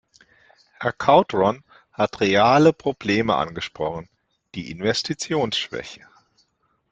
Herr 0.79 0.93
Caudron 0.93 1.63
hat 1.91 2.21
reale 2.21 2.73
Probleme 2.73 3.35
angesprochen, 3.35 4.09
die 4.55 4.71
Investitionsschwäche. 4.71 6.07